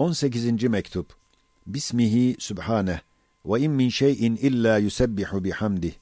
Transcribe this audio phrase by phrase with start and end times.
[0.00, 0.62] 18.
[0.62, 1.12] mektup.
[1.66, 2.98] Bismihi Sübhaneh
[3.46, 5.92] ve in min şeyin illa yusebbihu bihamdih.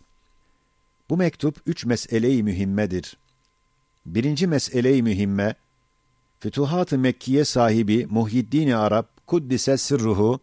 [1.10, 3.16] Bu mektup üç mesele-i mühimmedir.
[4.06, 5.54] Birinci mesele-i mühimme,
[6.40, 10.40] Fütuhat-ı Mekkiye sahibi Muhyiddin Arap Kuddise Sırruhu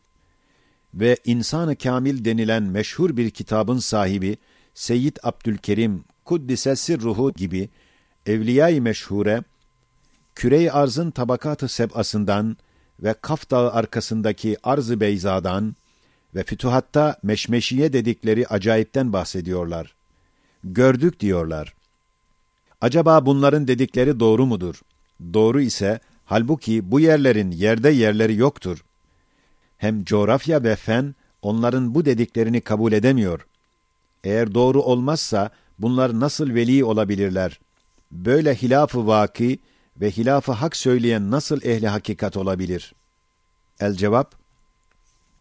[0.93, 4.37] ve İnsan-ı Kamil denilen meşhur bir kitabın sahibi
[4.73, 7.69] Seyyid Abdülkerim Kuddise Sirruhu gibi
[8.25, 9.43] evliya-i meşhure
[10.35, 12.57] kürey arzın tabakat-ı seb'asından
[12.99, 15.75] ve Kaf Dağı arkasındaki Arz-ı Beyza'dan
[16.35, 19.95] ve Fütuhat'ta Meşmeşiye dedikleri acayipten bahsediyorlar.
[20.63, 21.73] Gördük diyorlar.
[22.81, 24.81] Acaba bunların dedikleri doğru mudur?
[25.33, 28.85] Doğru ise halbuki bu yerlerin yerde yerleri yoktur.
[29.77, 33.47] Hem coğrafya ve fen onların bu dediklerini kabul edemiyor.
[34.23, 35.49] Eğer doğru olmazsa
[35.79, 37.59] bunlar nasıl veli olabilirler?
[38.11, 39.59] Böyle hilaf-ı vaki
[40.01, 42.93] ve hilaf-ı hak söyleyen nasıl ehli hakikat olabilir?
[43.79, 44.35] El cevap,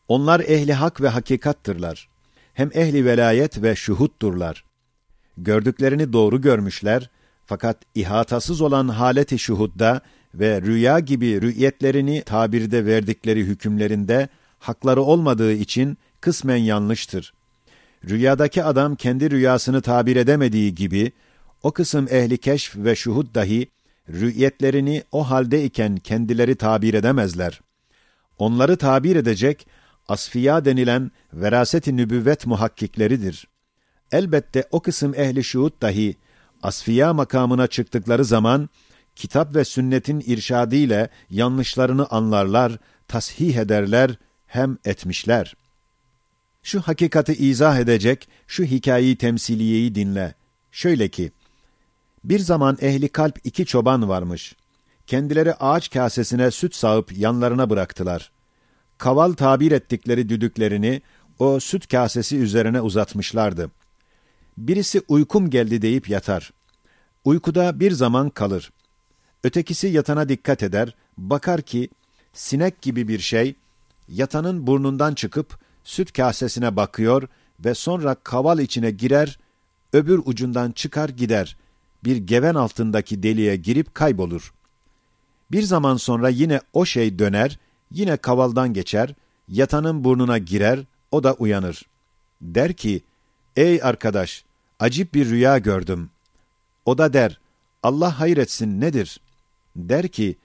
[0.08, 2.08] onlar ehli hak ve hakikattırlar.
[2.54, 4.64] Hem ehli velayet ve şuhutturlar.
[5.36, 7.10] Gördüklerini doğru görmüşler,
[7.46, 10.00] fakat ihatasız olan haleti şuhudda
[10.34, 17.34] ve rüya gibi rü'yetlerini tabirde verdikleri hükümlerinde hakları olmadığı için kısmen yanlıştır.
[18.08, 21.12] Rüyadaki adam kendi rüyasını tabir edemediği gibi,
[21.62, 23.68] o kısım ehli keşf ve şuhud dahi,
[24.08, 27.60] rü'yetlerini o halde iken kendileri tabir edemezler.
[28.38, 29.66] Onları tabir edecek,
[30.08, 33.48] asfiya denilen veraset-i nübüvvet muhakkikleridir.
[34.12, 36.16] Elbette o kısım ehli şuhud dahi,
[36.62, 38.68] asfiya makamına çıktıkları zaman,
[39.16, 45.54] kitap ve sünnetin irşadiyle yanlışlarını anlarlar, tasih ederler, hem etmişler.
[46.62, 50.34] Şu hakikati izah edecek, şu hikayeyi temsiliyeyi dinle.
[50.72, 51.32] Şöyle ki,
[52.24, 54.56] bir zaman ehli kalp iki çoban varmış.
[55.06, 58.32] Kendileri ağaç kasesine süt sağıp yanlarına bıraktılar.
[58.98, 61.02] Kaval tabir ettikleri düdüklerini
[61.38, 63.70] o süt kasesi üzerine uzatmışlardı.
[64.58, 66.52] Birisi uykum geldi deyip yatar.
[67.24, 68.72] Uykuda bir zaman kalır.
[69.44, 71.88] Ötekisi yatana dikkat eder, bakar ki
[72.32, 73.54] sinek gibi bir şey
[74.08, 77.28] yatanın burnundan çıkıp süt kasesine bakıyor
[77.64, 79.38] ve sonra kaval içine girer,
[79.92, 81.56] öbür ucundan çıkar gider.
[82.04, 84.54] Bir geven altındaki deliğe girip kaybolur.
[85.50, 87.58] Bir zaman sonra yine o şey döner,
[87.90, 89.14] yine kavaldan geçer,
[89.48, 91.82] yatanın burnuna girer, o da uyanır.
[92.40, 93.02] Der ki,
[93.56, 94.44] ey arkadaş,
[94.80, 96.10] acip bir rüya gördüm.
[96.84, 97.40] O da der,
[97.82, 99.20] Allah hayretsin nedir?
[99.76, 100.36] Der ki,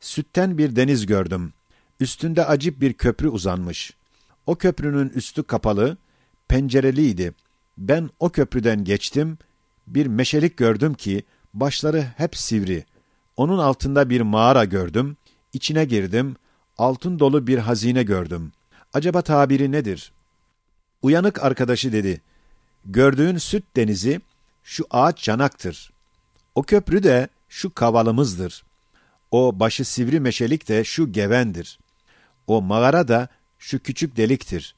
[0.00, 1.52] sütten bir deniz gördüm.
[2.00, 3.92] Üstünde acip bir köprü uzanmış.
[4.46, 5.96] O köprünün üstü kapalı,
[6.48, 7.34] pencereliydi.
[7.78, 9.38] Ben o köprüden geçtim,
[9.86, 11.22] bir meşelik gördüm ki,
[11.54, 12.84] başları hep sivri.
[13.36, 15.16] Onun altında bir mağara gördüm,
[15.52, 16.36] içine girdim,
[16.78, 18.52] altın dolu bir hazine gördüm.
[18.92, 20.12] Acaba tabiri nedir?
[21.02, 22.20] Uyanık arkadaşı dedi,
[22.84, 24.20] gördüğün süt denizi,
[24.64, 25.92] şu ağaç canaktır.
[26.54, 28.64] O köprü de şu kavalımızdır.
[29.30, 31.78] O başı sivri meşelik de şu gevendir.
[32.46, 34.74] O mağara da şu küçük deliktir.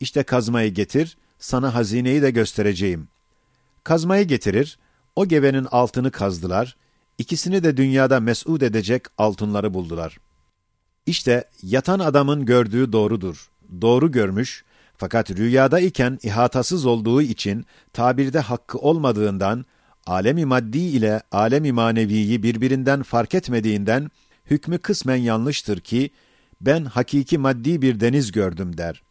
[0.00, 3.08] İşte kazmayı getir, sana hazineyi de göstereceğim.
[3.84, 4.78] Kazmayı getirir,
[5.16, 6.76] o gevenin altını kazdılar,
[7.18, 10.18] ikisini de dünyada mes'ud edecek altınları buldular.
[11.06, 13.50] İşte yatan adamın gördüğü doğrudur.
[13.80, 14.64] Doğru görmüş,
[14.96, 19.64] fakat rüyada iken ihatasız olduğu için tabirde hakkı olmadığından,
[20.06, 24.10] alemi maddi ile alemi maneviyi birbirinden fark etmediğinden,
[24.50, 26.10] hükmü kısmen yanlıştır ki,
[26.60, 29.02] ben hakiki maddi bir deniz gördüm der.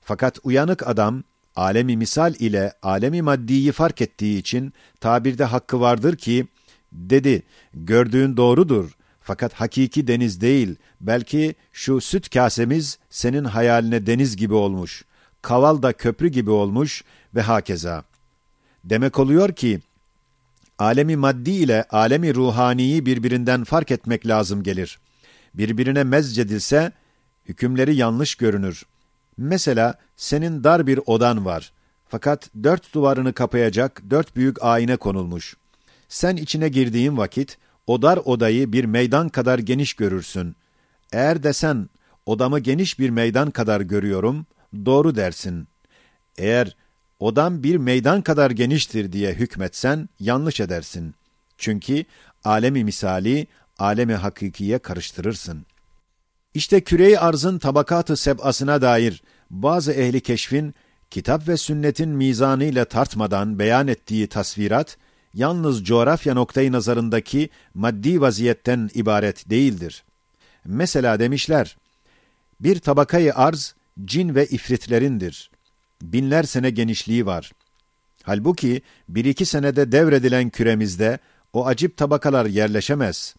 [0.00, 1.24] Fakat uyanık adam,
[1.56, 6.46] alemi misal ile alemi maddiyi fark ettiği için tabirde hakkı vardır ki,
[6.92, 7.42] dedi,
[7.74, 8.90] gördüğün doğrudur,
[9.20, 15.04] fakat hakiki deniz değil, belki şu süt kasemiz senin hayaline deniz gibi olmuş,
[15.42, 18.04] kaval da köprü gibi olmuş ve hakeza.
[18.84, 19.80] Demek oluyor ki,
[20.78, 24.98] alemi maddi ile alemi ruhaniyi birbirinden fark etmek lazım gelir
[25.58, 26.92] birbirine mezcedilse,
[27.48, 28.82] hükümleri yanlış görünür.
[29.38, 31.72] Mesela senin dar bir odan var.
[32.08, 35.56] Fakat dört duvarını kapayacak dört büyük ayna konulmuş.
[36.08, 40.56] Sen içine girdiğin vakit, o dar odayı bir meydan kadar geniş görürsün.
[41.12, 41.88] Eğer desen,
[42.26, 44.46] odamı geniş bir meydan kadar görüyorum,
[44.86, 45.68] doğru dersin.
[46.38, 46.76] Eğer
[47.20, 51.14] odam bir meydan kadar geniştir diye hükmetsen, yanlış edersin.
[51.58, 52.04] Çünkü
[52.44, 53.46] alemi misali,
[53.78, 55.66] alemi hakikiye karıştırırsın.
[56.56, 60.74] İşte küre arzın tabakatı seb'asına dair bazı ehli keşfin
[61.10, 64.96] kitap ve sünnetin mizanıyla tartmadan beyan ettiği tasvirat,
[65.34, 70.04] yalnız coğrafya noktayı nazarındaki maddi vaziyetten ibaret değildir.
[70.64, 71.76] Mesela demişler,
[72.60, 73.74] Bir tabakayı arz,
[74.04, 75.50] cin ve ifritlerindir.
[76.02, 77.52] Binler sene genişliği var.
[78.22, 81.18] Halbuki bir iki senede devredilen küremizde
[81.52, 83.34] o acip tabakalar yerleşemez.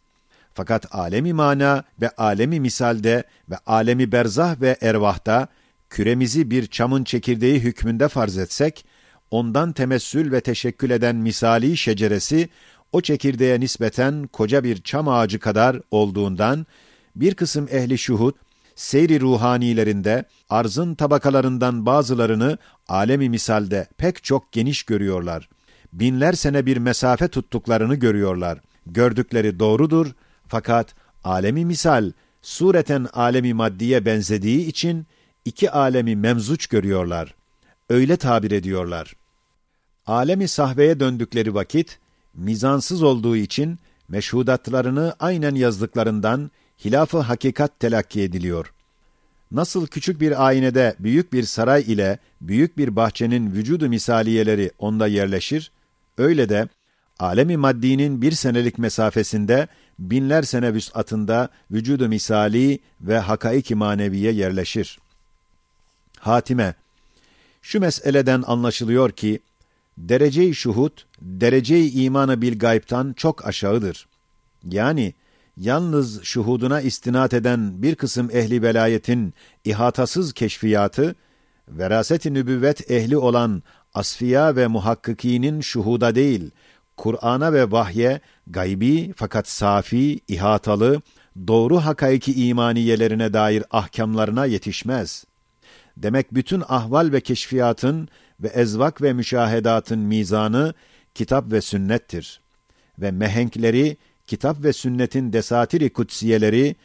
[0.58, 5.48] Fakat alemi mana ve alemi misalde ve alemi berzah ve ervahta
[5.90, 8.86] küremizi bir çamın çekirdeği hükmünde farz etsek,
[9.32, 12.50] ondan temessül ve teşekkül eden misali şeceresi,
[12.92, 16.66] o çekirdeğe nispeten koca bir çam ağacı kadar olduğundan,
[17.16, 18.34] bir kısım ehli şuhud,
[18.76, 22.58] seyri ruhanilerinde arzın tabakalarından bazılarını
[22.88, 25.50] alemi misalde pek çok geniş görüyorlar.
[25.94, 28.60] Binler sene bir mesafe tuttuklarını görüyorlar.
[28.86, 30.08] Gördükleri doğrudur
[30.48, 32.12] fakat alemi misal
[32.42, 35.06] sureten alemi maddiye benzediği için
[35.46, 37.36] iki alemi memzuç görüyorlar.
[37.90, 39.16] Öyle tabir ediyorlar.
[40.06, 42.00] Alemi sahveye döndükleri vakit
[42.34, 46.52] mizansız olduğu için meşhudatlarını aynen yazdıklarından
[46.86, 48.74] hilafı hakikat telakki ediliyor.
[49.52, 55.72] Nasıl küçük bir aynede büyük bir saray ile büyük bir bahçenin vücudu misaliyeleri onda yerleşir,
[56.18, 56.68] öyle de
[57.20, 59.68] alemi maddinin bir senelik mesafesinde
[60.00, 65.00] binler sene vüs'atında vücudu misali ve hakaiki maneviye yerleşir.
[66.20, 66.74] Hatime
[67.62, 69.40] Şu meseleden anlaşılıyor ki,
[69.98, 70.92] derece-i şuhud,
[71.22, 74.08] derece-i imanı bil gaybtan çok aşağıdır.
[74.64, 75.14] Yani,
[75.58, 79.34] yalnız şuhuduna istinat eden bir kısım ehli velayetin
[79.66, 81.16] ihatasız keşfiyatı,
[81.68, 86.52] veraset-i nübüvvet ehli olan asfiya ve muhakkikinin şuhuda değil,
[86.98, 91.02] Kur'an'a ve vahye gaybi fakat safi, ihatalı,
[91.48, 95.26] doğru hakaiki imaniyelerine dair ahkamlarına yetişmez.
[95.98, 98.10] Demek bütün ahval ve keşfiyatın
[98.40, 100.74] ve ezvak ve müşahedatın mizanı
[101.16, 102.42] kitap ve sünnettir.
[103.00, 103.98] Ve mehenkleri
[104.28, 106.76] kitap ve sünnetin desatiri kutsiyeleri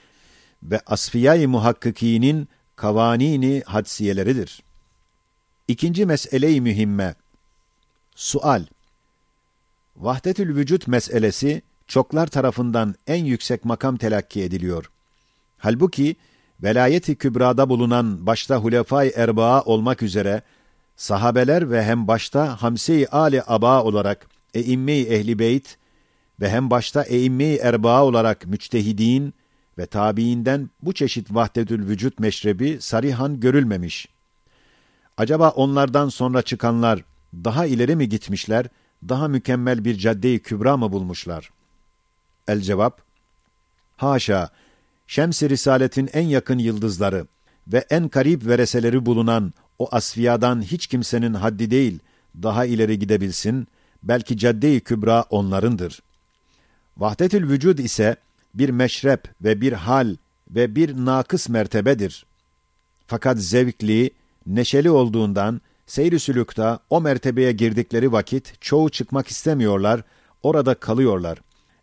[0.62, 4.62] ve asfiyay muhakkikinin kavanini hadsiyeleridir.
[5.68, 7.14] İkinci mesele-i mühimme.
[8.14, 8.64] Sual.
[9.96, 14.90] Vahdetül vücut meselesi çoklar tarafından en yüksek makam telakki ediliyor.
[15.58, 16.16] Halbuki
[16.62, 20.42] velayeti kübrada bulunan başta hulefai erbaa olmak üzere
[20.96, 25.76] sahabeler ve hem başta hamse-i ali aba olarak eimme-i ehli beyt
[26.40, 29.34] ve hem başta eimme-i erbaa olarak müçtehidin
[29.78, 34.08] ve tabiinden bu çeşit vahdetül vücut meşrebi sarihan görülmemiş.
[35.16, 37.04] Acaba onlardan sonra çıkanlar
[37.34, 38.66] daha ileri mi gitmişler,
[39.08, 41.50] daha mükemmel bir cadde-i kübra mı bulmuşlar?
[42.48, 43.02] El cevap,
[43.96, 44.50] haşa,
[45.06, 47.26] Şems-i Risaletin en yakın yıldızları
[47.68, 51.98] ve en karip vereseleri bulunan o asfiyadan hiç kimsenin haddi değil,
[52.42, 53.68] daha ileri gidebilsin,
[54.02, 56.02] belki cadde-i kübra onlarındır.
[56.96, 58.16] Vahdetül vücud ise
[58.54, 60.16] bir meşrep ve bir hal
[60.50, 62.26] ve bir nakıs mertebedir.
[63.06, 64.10] Fakat zevkli,
[64.46, 70.02] neşeli olduğundan seyr-i sülükta o mertebeye girdikleri vakit çoğu çıkmak istemiyorlar,
[70.42, 71.38] orada kalıyorlar.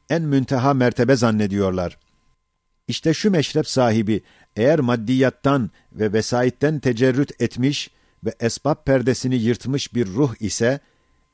[0.10, 1.98] En münteha mertebe zannediyorlar.
[2.88, 4.22] İşte şu meşrep sahibi
[4.56, 7.92] eğer maddiyattan ve vesayitten tecerrüt etmiş
[8.26, 10.80] ve esbab perdesini yırtmış bir ruh ise,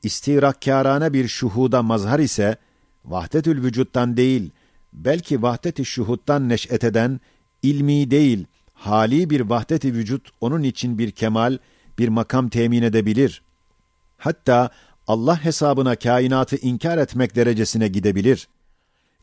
[0.02, 2.56] istirakkârâne bir şuhuda mazhar ise,
[3.04, 4.50] vahdetül vücuttan değil,
[4.92, 7.20] belki vahdet-i şuhuttan neş'et eden,
[7.62, 11.58] ilmi değil, hali bir vahdet-i vücut onun için bir kemal,
[11.98, 13.42] bir makam temin edebilir.
[14.18, 14.70] Hatta
[15.06, 18.48] Allah hesabına kainatı inkar etmek derecesine gidebilir.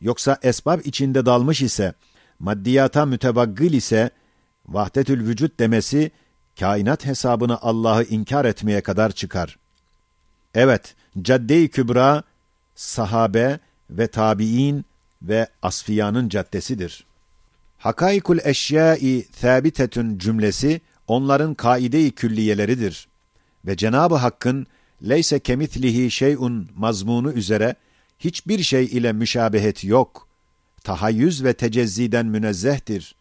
[0.00, 1.94] Yoksa esbab içinde dalmış ise,
[2.38, 4.10] maddiyata mütevaggıl ise,
[4.66, 6.10] vahdetül vücut demesi,
[6.60, 9.58] kainat hesabına Allah'ı inkar etmeye kadar çıkar.
[10.54, 12.22] Evet, cadde-i kübra,
[12.74, 13.58] sahabe
[13.90, 14.84] ve tabi'in
[15.22, 17.06] ve asfiyanın caddesidir.
[17.78, 23.08] Hakaikul eşyai thabitetün cümlesi onların kaide-i külliyeleridir.
[23.66, 24.66] Ve Cenab-ı Hakk'ın
[25.08, 27.74] leyse kemitlihi şeyun mazmunu üzere
[28.18, 30.28] hiçbir şey ile müşabehet yok.
[30.84, 33.14] Tahayyüz ve tecezziden münezzehtir.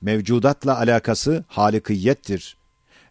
[0.00, 2.56] Mevcudatla alakası halikiyettir.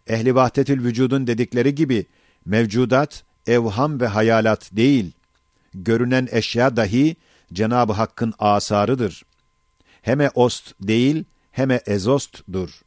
[0.06, 2.06] Ehli vahdetül vücudun dedikleri gibi
[2.44, 5.12] mevcudat evham ve hayalat değil.
[5.74, 7.16] Görünen eşya dahi
[7.52, 9.22] Cenab-ı Hakk'ın asarıdır.
[10.02, 12.80] Heme ost değil, heme ezostdur.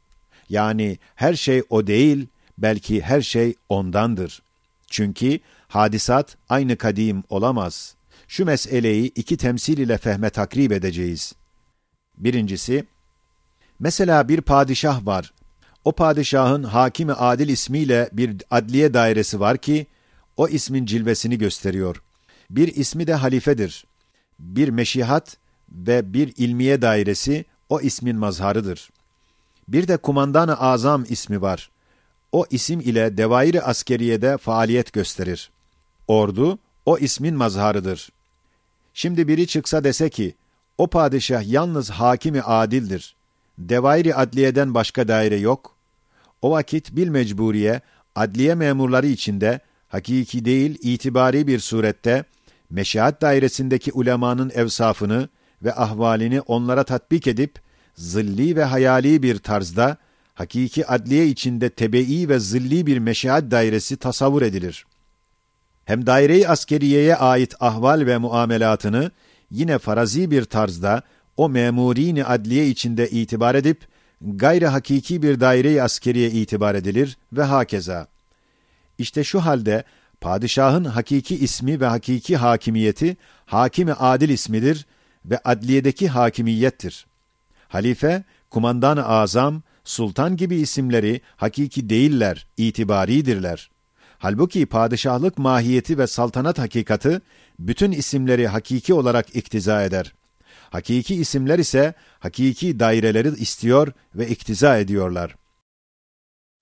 [0.48, 2.26] Yani her şey o değil,
[2.58, 4.42] belki her şey ondandır.
[4.86, 7.94] Çünkü hadisat aynı kadim olamaz.
[8.28, 11.32] Şu meseleyi iki temsil ile fehme takrib edeceğiz.
[12.18, 12.84] Birincisi,
[13.78, 15.32] mesela bir padişah var.
[15.84, 19.86] O padişahın hakimi adil ismiyle bir adliye dairesi var ki,
[20.36, 22.02] o ismin cilvesini gösteriyor.
[22.50, 23.84] Bir ismi de halifedir.
[24.38, 25.36] Bir meşihat
[25.70, 28.90] ve bir ilmiye dairesi o ismin mazharıdır.
[29.68, 31.70] Bir de kumandan-ı azam ismi var.
[32.32, 35.50] O isim ile devairi askeriyede faaliyet gösterir.
[36.08, 38.10] Ordu, o ismin mazharıdır.
[38.94, 40.34] Şimdi biri çıksa dese ki,
[40.78, 43.16] o padişah yalnız hakimi adildir.
[43.58, 45.76] Devairi adliyeden başka daire yok.
[46.42, 47.80] O vakit bil mecburiye,
[48.14, 52.24] adliye memurları içinde, hakiki değil itibari bir surette,
[52.70, 55.28] meşahat dairesindeki ulemanın evsafını
[55.62, 57.58] ve ahvalini onlara tatbik edip,
[57.94, 59.96] zilli ve hayali bir tarzda,
[60.34, 64.86] hakiki adliye içinde tebe'i ve zilli bir meşahat dairesi tasavvur edilir.
[65.84, 69.10] Hem daire-i askeriyeye ait ahval ve muamelatını,
[69.50, 71.02] yine farazi bir tarzda,
[71.36, 73.86] o memurini adliye içinde itibar edip,
[74.20, 78.06] gayri hakiki bir daire-i askeriye itibar edilir ve hakeza.
[78.98, 79.84] İşte şu halde,
[80.20, 84.86] padişahın hakiki ismi ve hakiki hakimiyeti, hakimi adil ismidir
[85.24, 87.06] ve adliyedeki hakimiyettir.
[87.74, 93.70] Halife, kumandan-ı azam, sultan gibi isimleri hakiki değiller, itibaridirler.
[94.18, 97.20] Halbuki padişahlık mahiyeti ve saltanat hakikati,
[97.58, 100.14] bütün isimleri hakiki olarak iktiza eder.
[100.70, 105.36] Hakiki isimler ise hakiki daireleri istiyor ve iktiza ediyorlar.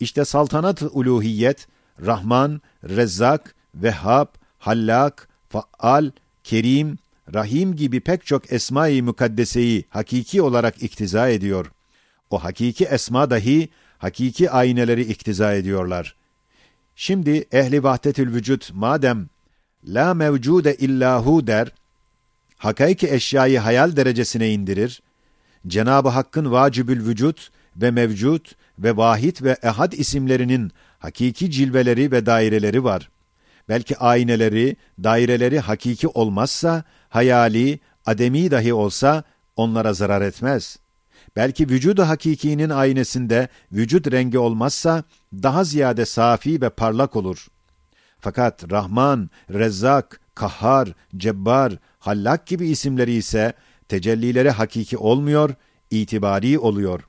[0.01, 1.69] İşte saltanat uluhiyet,
[2.07, 4.27] Rahman, Rezzak, Vehhab,
[4.59, 6.11] Hallak, Faal,
[6.45, 6.99] Kerim,
[7.35, 11.73] Rahim gibi pek çok esma-i mukaddeseyi hakiki olarak iktiza ediyor.
[12.31, 16.17] O hakiki esma dahi hakiki ayneleri iktiza ediyorlar.
[16.97, 19.29] Şimdi ehli vahdetül vücut madem
[19.85, 21.73] la mevcude illahu der,
[22.57, 25.03] hakaiki eşyayı hayal derecesine indirir,
[25.67, 32.85] Cenab-ı Hakk'ın vacibül vücut ve mevcut ve vahid ve ehad isimlerinin hakiki cilveleri ve daireleri
[32.85, 33.11] var.
[33.69, 39.23] Belki ayneleri, daireleri hakiki olmazsa, hayali, ademi dahi olsa
[39.57, 40.79] onlara zarar etmez.
[41.37, 47.47] Belki vücudu hakikinin aynesinde vücut rengi olmazsa daha ziyade safi ve parlak olur.
[48.21, 53.53] Fakat Rahman, Rezzak, Kahhar, Cebbar, Hallak gibi isimleri ise
[53.89, 55.51] tecellileri hakiki olmuyor,
[55.91, 57.01] itibari oluyor.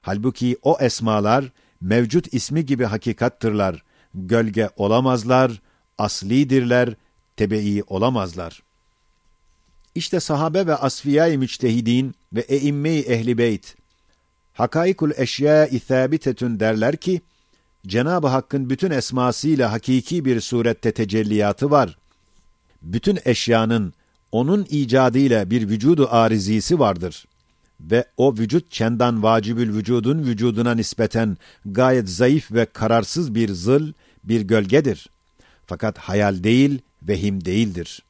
[0.00, 3.84] Halbuki o esmalar mevcut ismi gibi hakikattırlar.
[4.14, 5.62] Gölge olamazlar,
[5.98, 6.94] aslidirler,
[7.36, 8.62] tebe'i olamazlar.
[9.94, 13.76] İşte sahabe ve asfiyay müçtehidin ve eimme-i ehli beyt
[14.52, 17.20] hakaikul eşya-i thabitetün derler ki
[17.86, 21.98] Cenab-ı Hakk'ın bütün esmasıyla hakiki bir surette tecelliyatı var.
[22.82, 23.94] Bütün eşyanın
[24.32, 27.24] onun icadıyla bir vücudu arizisi vardır.
[27.80, 33.92] Ve o vücut çendan vacibül vücudun vücuduna nispeten gayet zayıf ve kararsız bir zıl,
[34.24, 35.10] bir gölgedir.
[35.66, 38.02] Fakat hayal değil, vehim değildir.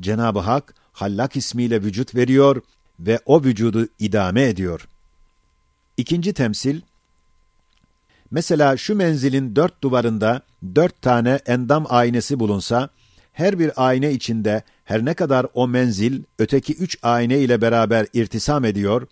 [0.00, 2.62] Cenab-ı Hak Hallak ismiyle vücut veriyor
[3.00, 4.88] ve o vücudu idame ediyor.
[5.96, 6.80] İkinci temsil,
[8.30, 10.42] mesela şu menzilin dört duvarında
[10.74, 12.88] dört tane endam aynesi bulunsa,
[13.32, 18.64] her bir ayna içinde her ne kadar o menzil öteki üç ayna ile beraber irtisam
[18.64, 19.06] ediyor,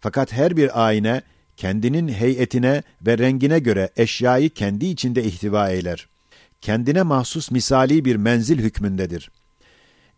[0.00, 1.22] fakat her bir ayna
[1.56, 6.08] kendinin heyetine ve rengine göre eşyayı kendi içinde ihtiva eyler.
[6.60, 9.30] Kendine mahsus misali bir menzil hükmündedir.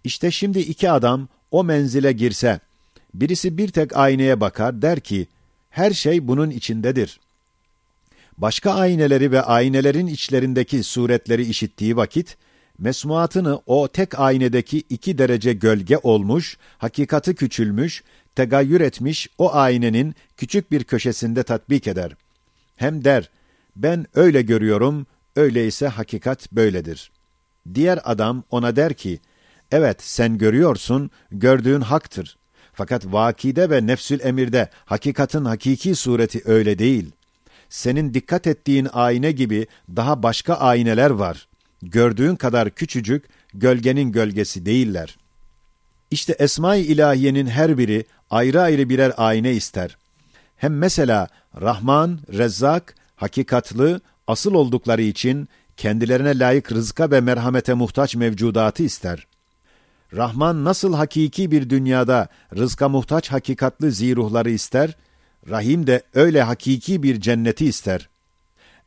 [0.04, 2.60] İşte şimdi iki adam o menzile girse,
[3.14, 5.26] birisi bir tek aynaya bakar der ki,
[5.70, 7.20] her şey bunun içindedir.
[8.38, 12.36] Başka ayneleri ve aynelerin içlerindeki suretleri işittiği vakit,
[12.78, 18.02] mesmuatını o tek aynedeki iki derece gölge olmuş, hakikati küçülmüş,
[18.34, 22.16] tegayyür etmiş o aynenin küçük bir köşesinde tatbik eder.
[22.76, 23.30] Hem der,
[23.76, 27.10] ben öyle görüyorum, öyleyse hakikat böyledir.
[27.74, 29.20] Diğer adam ona der ki,
[29.72, 32.38] evet sen görüyorsun, gördüğün haktır.
[32.72, 37.12] Fakat vakide ve nefsül emirde hakikatin hakiki sureti öyle değil.
[37.68, 41.48] Senin dikkat ettiğin ayna gibi daha başka ayneler var.
[41.82, 45.18] Gördüğün kadar küçücük, gölgenin gölgesi değiller.
[46.10, 49.96] İşte Esma-i İlahiye'nin her biri ayrı ayrı birer ayna ister.
[50.56, 51.28] Hem mesela
[51.60, 59.26] Rahman, Rezzak, hakikatlı, asıl oldukları için kendilerine layık rızka ve merhamete muhtaç mevcudatı ister.
[60.16, 64.96] Rahman nasıl hakiki bir dünyada rızka muhtaç hakikatlı ziruhları ister,
[65.50, 68.08] Rahim de öyle hakiki bir cenneti ister.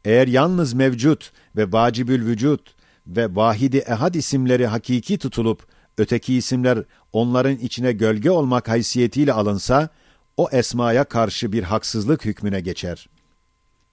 [0.06, 2.76] Eğer yalnız mevcut ve vacibül vücut
[3.08, 9.90] ve vahidi ehad isimleri hakiki tutulup, öteki isimler onların içine gölge olmak haysiyetiyle alınsa,
[10.38, 13.10] o esmaya karşı bir haksızlık hükmüne geçer.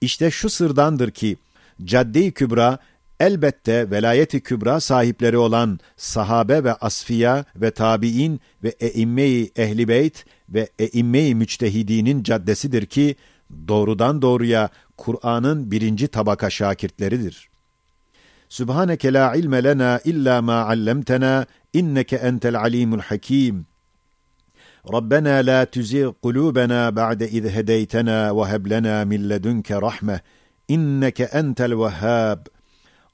[0.01, 1.37] İşte şu sırdandır ki,
[1.83, 2.79] Cadde-i Kübra
[3.19, 10.11] elbette velayeti kübra sahipleri olan sahabe ve asfiya ve tabiin ve eimme-i ehli
[10.49, 13.15] ve eimme-i müçtehidinin caddesidir ki
[13.67, 17.49] doğrudan doğruya Kur'an'ın birinci tabaka şakirtleridir.
[18.49, 23.65] Sübhaneke la ilme lena illa ma allamtena inneke entel alimul hakim.
[24.93, 30.21] Rabbena la tuzigh kulubena ba'de iz hedeytena ve heb lena min ledunke rahme
[30.67, 31.73] inneke entel.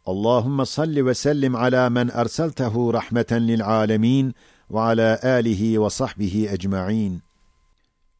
[0.05, 4.35] Allahumme salli ve sellim ala men erseltehu rahmeten lil alemin
[4.71, 7.21] ve ala alihi ve sahbihi ecmaîn.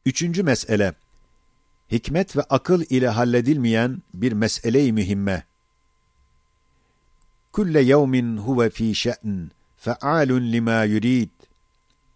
[0.06, 0.94] Üçüncü mesele.
[1.90, 5.44] Hikmet ve akıl ile halledilmeyen bir mesele-i mühimme.
[7.52, 11.30] Kulle yevmin huve fî şe'n, fe'alun lima yurid.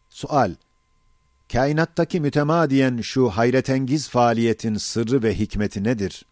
[0.09, 0.55] Sual.
[1.53, 6.25] Kainattaki mütemadiyen şu hayretengiz faaliyetin sırrı ve hikmeti nedir?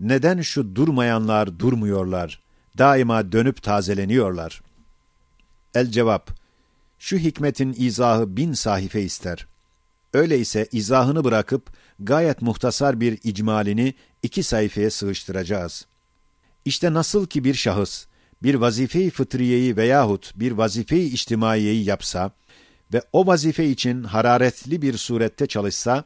[0.00, 2.41] Neden şu durmayanlar durmuyorlar?
[2.78, 4.62] Daima dönüp tazeleniyorlar.
[5.74, 6.30] El cevap.
[6.98, 9.46] Şu hikmetin izahı bin sahife ister.
[10.12, 15.86] Öyleyse izahını bırakıp gayet muhtasar bir icmalini iki sayfaya sığıştıracağız.
[16.64, 18.06] İşte nasıl ki bir şahıs
[18.42, 22.30] bir vazife-i fıtriyeyi veyahut bir vazife-i içtimaiyeyi yapsa
[22.92, 26.04] ve o vazife için hararetli bir surette çalışsa,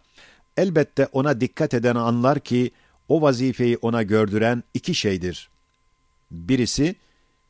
[0.56, 2.70] elbette ona dikkat eden anlar ki,
[3.08, 5.50] o vazifeyi ona gördüren iki şeydir.
[6.30, 6.95] Birisi,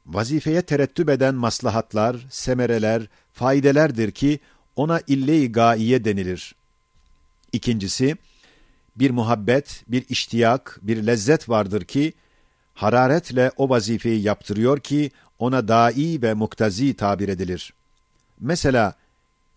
[0.07, 3.03] vazifeye terettüp eden maslahatlar, semereler,
[3.33, 4.39] faydelerdir ki,
[4.77, 6.55] ona ille-i gaiye denilir.
[7.53, 8.17] İkincisi,
[8.97, 12.13] bir muhabbet, bir iştiyak, bir lezzet vardır ki,
[12.75, 17.73] hararetle o vazifeyi yaptırıyor ki, ona dai ve muktazi tabir edilir.
[18.41, 18.95] Mesela,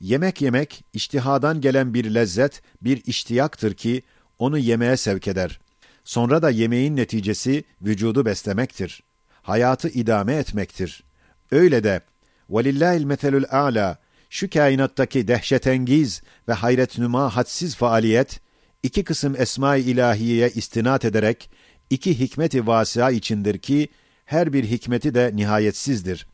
[0.01, 4.03] yemek yemek, iştihadan gelen bir lezzet, bir iştiyaktır ki,
[4.39, 5.59] onu yemeğe sevk eder.
[6.03, 9.03] Sonra da yemeğin neticesi, vücudu beslemektir
[9.41, 11.03] hayatı idame etmektir.
[11.51, 12.01] Öyle de
[12.49, 13.97] velillahil meselül a'la
[14.29, 18.39] şu kainattaki dehşetengiz ve hayretnüma hadsiz faaliyet
[18.83, 21.49] iki kısım esma-i ilahiyeye istinat ederek
[21.89, 23.89] iki hikmeti vasia içindir ki
[24.25, 26.27] her bir hikmeti de nihayetsizdir.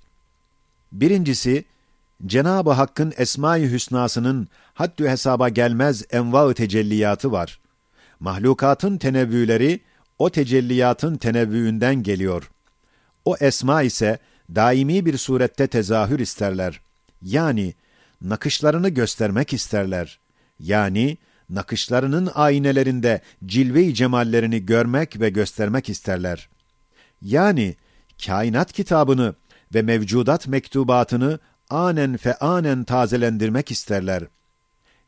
[0.92, 1.66] Birincisi
[2.26, 7.60] Cenab-ı Hakk'ın esma-i hüsnasının haddü hesaba gelmez enva-ı tecelliyatı var.
[8.20, 9.80] Mahlukatın tenevvüleri
[10.20, 12.52] o tecelliyatın tenevvüünden geliyor.
[13.26, 14.20] O esma ise,
[14.56, 16.82] daimi bir surette tezahür isterler.
[17.22, 17.74] Yani,
[18.22, 20.20] nakışlarını göstermek isterler.
[20.60, 21.18] Yani,
[21.50, 26.50] nakışlarının aynelerinde cilve-i cemallerini görmek ve göstermek isterler.
[27.22, 27.76] Yani,
[28.26, 29.36] kainat kitabını
[29.74, 34.24] ve mevcudat mektubatını anen fe anen tazelendirmek isterler.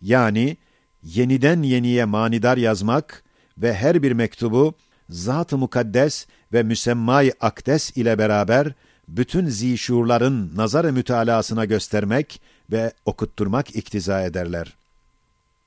[0.01, 0.57] Yani,
[1.03, 3.23] yeniden yeniye manidar yazmak
[3.57, 4.75] ve her bir mektubu
[5.09, 8.73] zat-ı mukaddes ve müsemmay akdes ile beraber
[9.07, 12.41] bütün zişurların nazar-ı mütalasına göstermek
[12.71, 14.77] ve okutturmak iktiza ederler.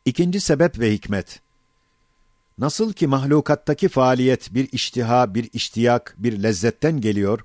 [0.05, 1.41] İkinci sebep ve hikmet.
[2.59, 7.41] Nasıl ki mahlukattaki faaliyet bir iştiha, bir iştiyak, bir lezzetten geliyor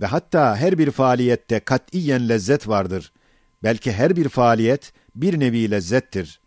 [0.00, 3.12] ve hatta her bir faaliyette katiyen lezzet vardır.
[3.62, 6.40] Belki her bir faaliyet bir nevi lezzettir.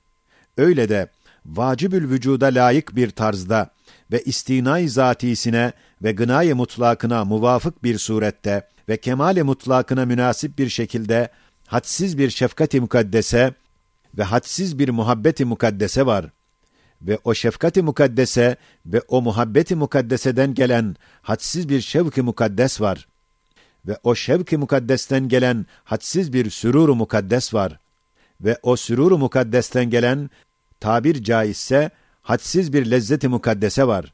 [0.58, 1.10] Öyle de
[1.45, 3.69] vacibül vücuda layık bir tarzda
[4.12, 11.30] ve istinay zatisine ve gınay mutlakına muvafık bir surette ve kemal-i mutlakına münasip bir şekilde
[11.68, 13.54] hadsiz bir şefkat-i mukaddese
[14.18, 16.26] ve hadsiz bir muhabbet-i mukaddese var.
[17.02, 18.56] Ve o şefkat-i mukaddese
[18.86, 23.08] ve o muhabbet-i mukaddeseden gelen hadsiz bir şevk-i mukaddes var.
[23.88, 27.80] Ve o şevk-i mukaddesten gelen hadsiz bir sürur-u mukaddes var.
[28.42, 30.30] Ve o sürur-u mukaddesten gelen
[30.80, 31.92] tabir caizse
[32.26, 34.14] hadsiz bir lezzet-i mukaddese var.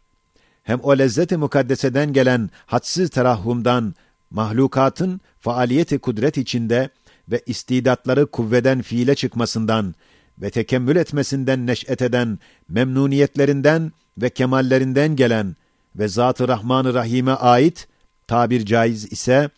[0.64, 3.96] Hem o lezzet-i mukaddeseden gelen hadsiz terahhumdan
[4.30, 6.90] mahlukatın faaliyeti kudret içinde
[7.32, 9.96] ve istidatları kuvveden fiile çıkmasından
[10.42, 15.56] ve tekemmül etmesinden neş'et eden memnuniyetlerinden ve kemallerinden gelen
[15.96, 17.88] ve Zat-ı Rahman-ı Rahim'e ait
[18.28, 19.50] tabir caiz ise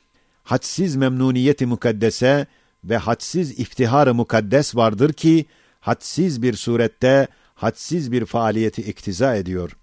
[0.43, 2.47] hadsiz memnuniyeti mukaddese
[2.83, 5.45] ve hadsiz iftihar-ı mukaddes vardır ki
[5.79, 7.27] hadsiz bir surette
[7.62, 9.76] hadsiz bir faaliyeti iktiza ediyor.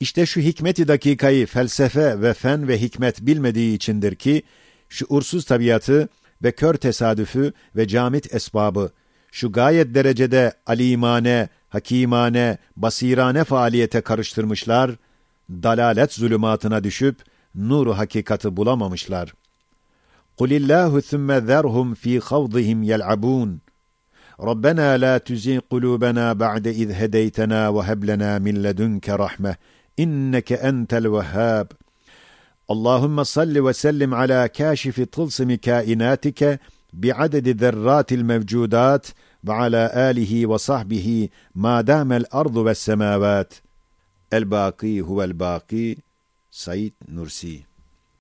[0.00, 4.42] İşte şu hikmeti dakikayı felsefe ve fen ve hikmet bilmediği içindir ki,
[4.88, 6.08] şuursuz tabiatı
[6.42, 8.90] ve kör tesadüfü ve camit esbabı,
[9.32, 14.90] şu gayet derecede alimane, hakimane, basirane faaliyete karıştırmışlar,
[15.50, 17.22] dalalet zulümatına düşüp,
[17.54, 19.34] nuru hakikati bulamamışlar.
[20.38, 23.58] قُلِ اللّٰهُ ثُمَّ ذَرْهُمْ ف۪ي خَوْضِهِمْ يَلْعَبُونَ
[24.39, 29.55] رَبَّنَا لَا تُزِغْ قُلُوبَنَا بَعْدَ إِذْ هَدَيْتَنَا وَهَبْ لَنَا مِنْ لَدُنْكَ رَحْمَةً
[29.99, 31.71] إِنَّكَ أَنْتَ الْوَهَّابُ.
[32.71, 36.59] اللهم صل وسلم على كاشف طلسم كائناتك
[36.93, 39.07] بعدد ذرات الموجودات
[39.43, 43.61] ve ala alihi ve sahbihi ma damel ardu ve semavat.
[44.31, 45.03] El baki